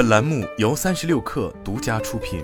[0.00, 2.42] 本栏目由三十六氪独家出品。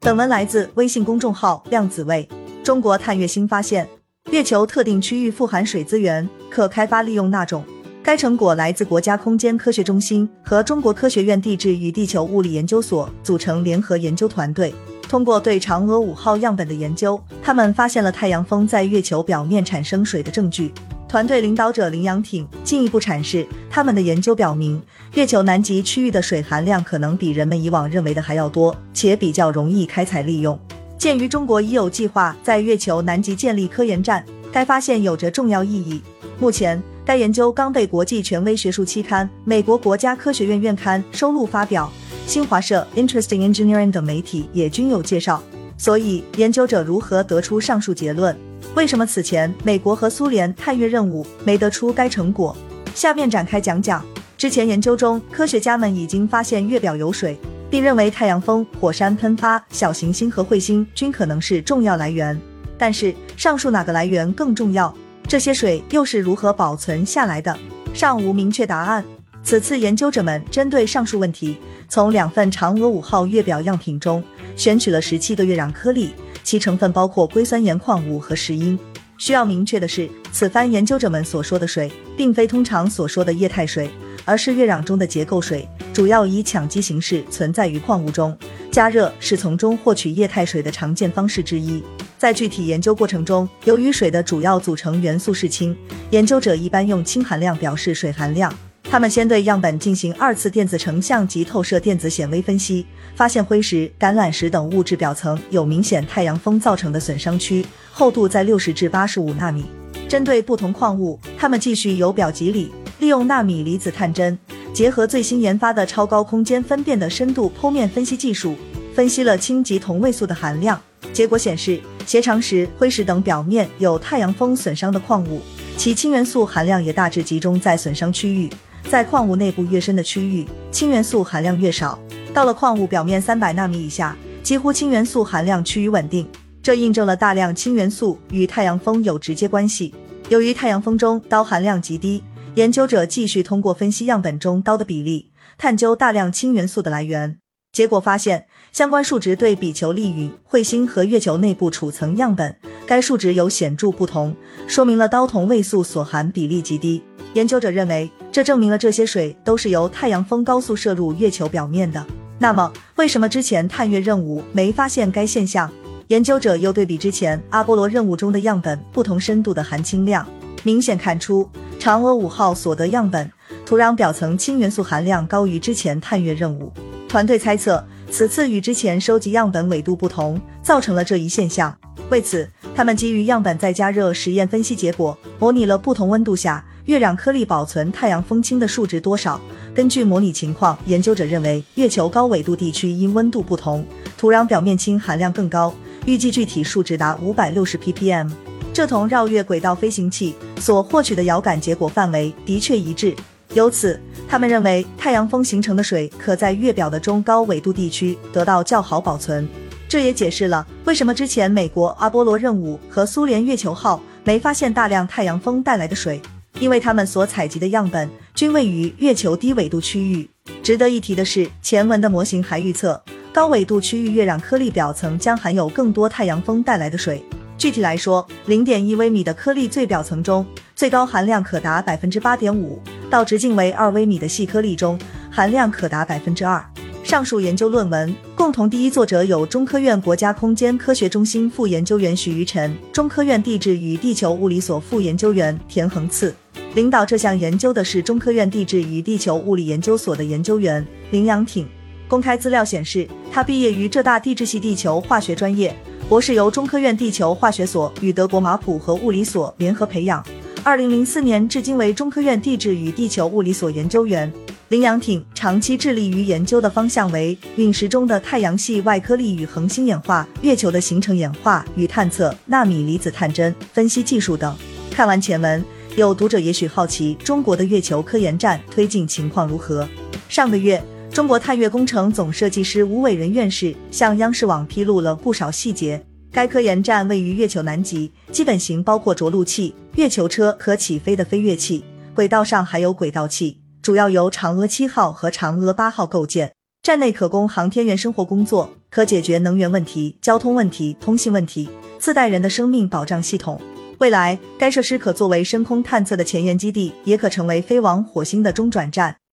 [0.00, 2.26] 本文来自微信公众号量子位。
[2.64, 3.86] 中国探月新发现，
[4.30, 7.62] 月球特定区域富含水资源，可开发利用那种。
[8.02, 14.74] 该成果来自国家空间科学中心和中国科学院地质与地球物理研究所组成联合研究团队。
[15.02, 20.72] 通过对嫦娥五号样本的研究，他们发现了太阳风在月球表面产生水的证据。
[21.12, 30.58] 团队领导者林阳挺进一步阐释，他们的研究表明，月球南极区域的水含量可能比人们以往认为的还要多，且比较容易开采利用。
[30.96, 36.00] 鉴于中国已有计划在月球南极建立科研站，该发现有着重要意义。
[36.38, 41.92] 目前，该研究刚被国际权威学术期刊《美国国家科学院院刊》收录发表。
[42.26, 45.42] 新华社、Interesting Engineering 等媒体也均有介绍。
[45.76, 48.34] 所以，研究者如何得出上述结论？
[48.74, 52.56] 为什么此前美国和苏联探月任务没得出该成果？
[52.94, 54.02] 下面展开讲讲。
[54.38, 57.38] 之前研究中，科学家们已经发现月表有水，
[57.70, 62.40] 并认为太阳风、火山喷发、小行星和彗星均可能是重要来源。
[62.78, 64.92] 但是，上述哪个来源更重要？
[65.28, 67.56] 这些水又是如何保存下来的？
[67.92, 69.04] 尚无明确答案。
[69.44, 71.58] 此次研究者们针对上述问题。
[71.88, 74.24] 从两份嫦娥五号月表样品中
[74.56, 78.78] 选取了十七个月壤颗粒，其成分包括硅酸盐矿物和石英。
[79.18, 83.88] 需要明确的是，此番研究者们所说的水，并非通常所说的液态水，
[84.24, 88.36] 而是月壤中的结构水，主要以羟基形式存在于矿物中。
[88.70, 91.82] 加热是从中获取液态水的常见方式之一。
[92.18, 95.76] 在具体研究过程中，由于水的主要组成元素是氢，
[96.10, 98.52] 研究者一般用氢含量表示水含量。
[98.92, 102.84] 他们先对样本进行二次电子成像及透射电子显微分析，
[103.16, 109.64] 发现灰石、橄榄石等物质表层有明显太阳风造成的损伤区，厚度在六十至八十五纳米。
[110.06, 114.38] 针对不同矿物，他们继续由表及里，利用纳米离子探针，
[114.74, 118.54] 结合最新研发的超高空间分辨的深度剖面分析技术，
[118.94, 120.78] 分析了氢及同位素的含量。
[121.14, 125.40] 结果显示，斜长石、灰石等表面有太阳风损伤的矿物，
[125.78, 128.50] 其氢元素含量也大致集中在损伤区域。
[128.92, 131.98] 在矿物内部越深的区域，氢元素含量越少。
[132.34, 136.28] 到了矿物表面三百纳米以下，几乎氢元素含量趋于稳定。
[136.62, 139.94] 这印证了大量氢元素与太阳风有直接关系。
[140.28, 142.22] 由于太阳风中氘含量极低，
[142.56, 147.38] 研究者继续通过分析样本中氘的比例，探究大量氢元素的来源。
[147.72, 152.54] 结果发现，相关数值对比球粒陨、彗星和月球内部储层样本，
[152.84, 154.36] 该数值有显著不同，
[154.68, 157.02] 说明了氘同位素所含比例极低。
[157.32, 162.04] 研究者认为，这证明了这些水都是由太阳风高速射入月球表面的。
[162.38, 165.70] 那么，为什么之前探月任务没发现该现象？
[166.08, 170.26] 研究者又对比之前阿波罗任务中的样本不同深度的含氢量，
[170.62, 171.46] 明显看出
[171.78, 173.30] 嫦娥五号所得样本
[173.66, 176.72] 土壤表层氢元素含量高于之前探月任务。
[177.06, 181.76] 团队猜测，此次与之前收集样本纬度不同，造成了这一现象。
[182.08, 186.64] 为此，他们基于样本在加热实验分析结果，模拟了不同温度下。
[186.86, 189.40] 月壤颗粒保存太阳风氢的数值多少？
[189.74, 193.84] 根据模拟情况，研究者认为月球高纬度地区因温度不同，
[194.18, 195.72] 土壤表面氢含量更高，
[196.06, 198.30] 预计具体数值达五百六十 ppm。
[198.72, 203.14] 这同绕月轨道飞行器所获取的遥感结果范围的确一致。
[203.54, 209.48] 由此，他们认为太阳风形成的水可在月表的中高纬度地区得到较好保存。
[209.88, 216.20] 这也解释了为什么之前美国阿波罗任务和苏联月球号没发现大量太阳风带来的水。
[216.62, 220.30] 因为他们所采集的样本均位于月球低纬度区域。
[220.62, 223.02] 值得一提的是，前文的模型还预测
[223.32, 227.20] 高纬度区域月壤颗粒表层将含有更多太阳风带来的水。
[227.58, 230.46] 具体来说，零点一微米的颗粒最表层中，
[230.76, 232.78] 最高含量可达百分之八点五；
[233.10, 234.96] 到直径为二微米的细颗粒中，
[235.32, 236.64] 含量可达百分之二。
[237.02, 246.32] 上述研究论文共同第一作者有中科院国家空间科学中心副研究员许于晨，中科院地质与地球物理所副研究员田恒次。
[246.74, 251.68] 领导这项研究的是中科院地质与地球物理研究所的研究员林阳挺。
[252.08, 255.74] 公开资料显示，他毕业于浙大地质系地球化学专业，
[256.08, 260.24] 博士由中科院地球化学所与德国马普和物理所联合培养。
[260.62, 264.32] 二零零四年至今为中科院地质与地球物理所研究员。
[264.68, 274.56] 林阳挺长期致力于研究的方向为陨石中的太阳系外颗粒与恒星演化、月球的形成演化与探测、纳米离子探针分析技术等。
[274.90, 275.62] 看完前文。
[275.94, 279.86] 有读者也许好奇，中国的月球科研站推进情况如何？
[280.26, 286.02] 上个月，中国探月工程总设计师吴伟仁院士向央视网披露了不少细节。
[286.32, 291.84] 该科研站位于月球南极，基本型包括着陆器、月球车、可起飞的飞跃器、
[292.14, 296.52] 轨道上还有轨道器，主要由嫦娥七号和嫦娥八号构建。
[296.82, 301.68] 站内可供航天员生活工作，可解决能源问题、交通问题、通信问题，
[301.98, 303.60] 自带人的生命保障系统。
[304.02, 309.22] 未来，该设施可作为深空探测的前沿基地，也可成为飞往火星的中转站。